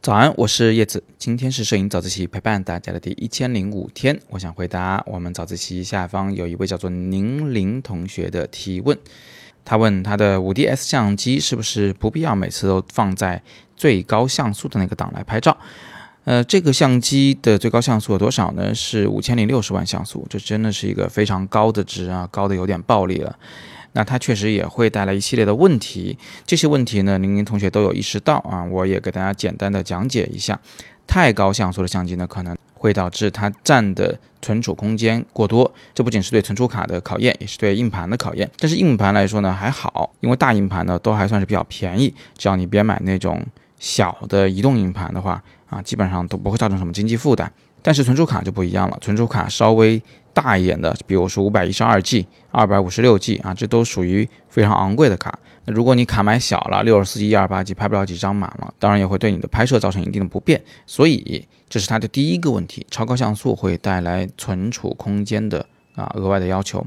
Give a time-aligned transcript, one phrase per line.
[0.00, 1.02] 早安，我是叶子。
[1.18, 4.20] 今天是摄影早自习陪伴大家的第一千零五天。
[4.28, 8.98] 我想回答我们早自习下方有一位叫做宁林同学的提问。
[9.64, 13.42] 他问他的五 D S 相机是不是不必要每次都放在
[13.76, 15.56] 最高像素的那个档来拍照？
[16.24, 18.74] 呃，这个相机的最高像素有多少呢？
[18.74, 23.38] 是五千零六十万像素，这真的是一个非常高的值啊，高的有点暴力了。
[23.94, 30.60] 那它确实也会带来一系列的问题，这些问题呢，宁宁同学都有意识到啊，我也给大家简单的讲解一下。
[31.06, 38.50] 太高像素的相机呢，可能会导致它占的存储空间过多，这不仅是对存储卡的考验，也是对硬盘的考验。
[38.58, 43.44] 但是硬盘来说呢，还好，因为大硬盘呢都还算是比较便宜，只要你别买那种
[43.78, 47.52] 小的移动硬盘的话啊，基本上都不会造成什么经济负担。
[47.82, 50.02] 但是存储卡就不一样了，存储卡稍微。
[50.34, 55.38] 大一点的，比如说五百一十二 G、二百五十六 G 啊，这都属于非常昂贵的卡。
[55.64, 60.62] 那如果你卡买小了，六十四 G、一二八 G 拍不了几张满了，当然也会对你的拍摄造成一定的不便。
[60.84, 66.84] 所以这是它的第一个问题，超高像素会带来存储空间的啊额外的要求。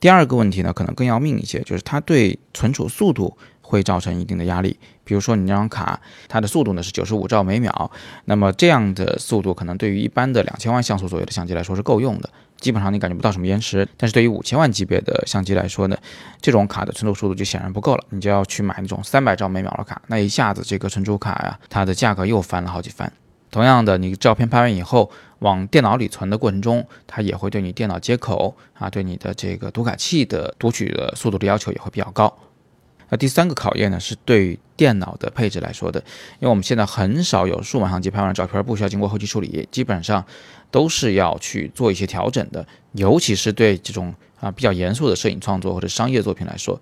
[0.00, 3.36] 第二个问题呢，可能更要命一些，就是它对存储速度
[3.68, 4.78] 会造成一定的压力。
[5.04, 7.90] 比如说你那张卡，它的速度呢是九十五兆每秒，
[8.24, 12.30] 那么这样的速度可能对于一般的两千万像素左右的相机来说是够用的。
[12.58, 15.96] 基本上你感觉不到什么延迟，但是对于五千万级别的相机来说呢，
[16.40, 23.12] 这种卡的存储速度就显然不够了，你就要去买那种三百兆每秒的卡，那一下子这个存储卡呀，它的价格又翻了好几番。
[23.50, 25.08] 同样的，你照片拍完以后
[25.38, 32.36] 往电脑里存的过程中，它也会对你电脑接口啊，对你的这个读卡器的读取的速度的要求也会比较高。
[33.10, 35.98] 那第三个考验呢，是对电脑的配置来说的，
[36.40, 40.24] 因为我们现在很少有数码相机拍完的照片不需要经过后期处理，基本上
[40.70, 46.78] 都是要去做一些调整的，尤其是对这种啊比较严肃的摄影创作或者商业作品来说，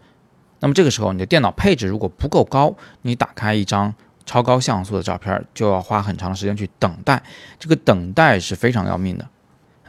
[0.61, 7.23] 那么这个时候你的电脑配置如果不够高，你打开一张超高像素的照片就要花很长的时间去等待，
[7.59, 9.29] 这个等待是非常要命的，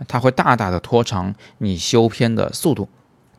[0.07, 2.87] 它会大大的拖长你修片的速度。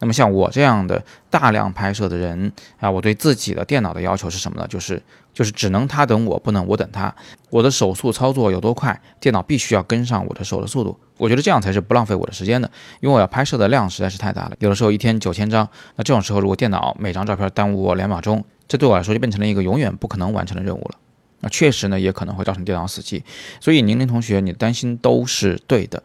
[0.00, 4.66] 那么像我这样的大量拍摄的人啊，我对自己的电脑的要求是什么呢？
[4.68, 5.02] 就是
[5.34, 7.14] 就是只能他等我，不能我等他。
[7.50, 10.98] 我的手速操作有多快，电脑必须要跟上我的手的速度。
[11.16, 12.70] 我觉得这样才是不浪费我的时间的，
[13.00, 14.52] 因为我要拍摄的量实在是太大了。
[14.60, 20.94] 有的时候一天九千张，那这种时候如果电脑每张照片耽误我两秒钟，这对我来说就变成了一个永远不可能完成的任务了。
[21.40, 23.24] 那确实呢，也可能会造成电脑死机。
[23.60, 26.02] 所以宁宁同学，你的担心都是对的。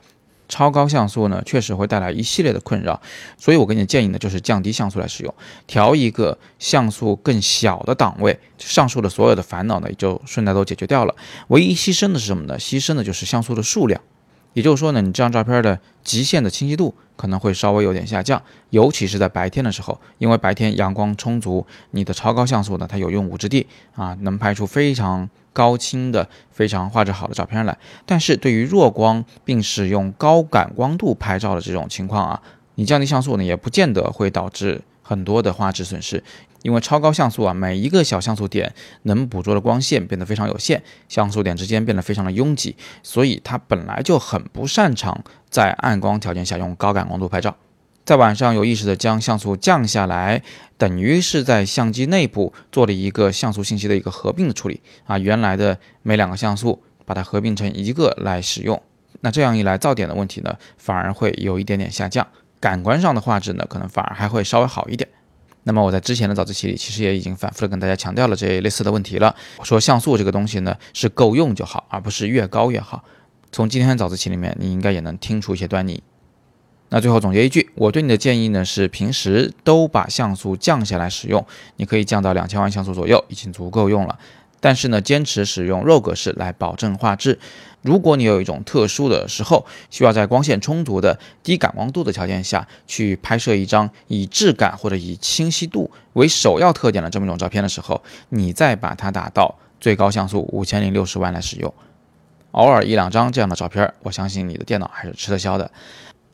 [0.53, 3.01] 超高像素呢，确实会带来一系列的困扰，
[3.39, 5.33] 所以我给你的建议呢，就是降低像素来使用，
[5.65, 11.15] 调一个像素更小的档位，上述的所有的烦恼呢，也就顺带都解决掉了。
[11.47, 12.59] 唯一牺牲的是什么呢？
[12.59, 13.99] 牺牲的就是像素的数量，
[14.53, 25.29] 也就是说呢，你这张照片的极限的清晰度可能会稍微有点下降，尤其是在白天的时候，因为白天阳光充足，你的超高像素呢，它有用武之地啊，能拍出非常。
[25.53, 27.77] 高清的非常画质好的照片来，
[28.07, 32.41] 但是对于弱光并使用高感光度拍照的这种情况啊，
[32.73, 36.23] 你降低像素呢，也不见得会导致很多的画质损失，
[36.63, 47.55] 因为超高像素啊，每一个小像素点能捕捉的光线变得非常有限，像素点之间变得非常的拥挤，所以它本来就很不擅长在暗光条件下用高感光度拍照。
[48.05, 50.41] 在晚上有意识的将像素降下来，
[50.77, 58.81] 等于是在相机内部做了一个像素信息的一个合并的处理啊，原来的每两个像素把它合并成一个来使用，
[59.21, 62.27] 那这样一来噪点的问题呢，反而会有一点点下降，
[62.59, 65.09] 感官上的画质呢，可能反而还会稍微好一点。
[65.63, 69.35] 那么我在之前的早自习里，其实也已经反复的跟大家强调了这类似的问题了。
[69.57, 73.03] 我说像素这个东西呢，是够用就好，而不是越高越好。
[73.51, 76.03] 从今天的早自习里面，你应该也能听出一些端倪。
[76.89, 81.45] 那最后总结一句，我对你的建议呢是平时都把像素降下来使用，
[81.77, 84.19] 你可以降到两千万像素左右，已经足够用了。
[84.63, 87.37] 但是呢，坚持使用 RAW 格式来保证画质。
[87.81, 101.73] 如果你有一种特殊的时候，需要在光线充足的低感光度的条件下去拍摄一张以质感或者以清晰度为首要特点的这么一种照片的时候，你再把它打到最高像素五千零六十万来使用。
[102.51, 105.69] 偶尔一两张这样的照片，我相信你的电脑还是吃得消的。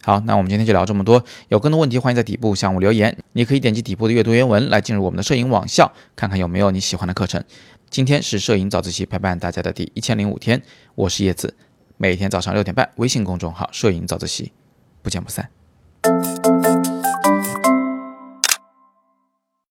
[0.03, 1.25] 好，那我们今天就聊这么多。
[1.49, 3.17] 有更多问题，欢迎在底部向我留言。
[3.33, 7.43] 你可以点击底部的阅读原文来进入我们的摄影网校，看看有没有你喜欢的课程。
[7.89, 10.61] 今天是摄影早自习陪伴大家的第一千零五天，
[10.93, 11.55] 我是叶子，
[11.97, 14.51] 每天早上六点半，微信公众号“摄影早自习”，
[15.01, 15.49] 不见不散。